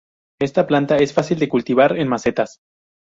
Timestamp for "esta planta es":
0.39-1.13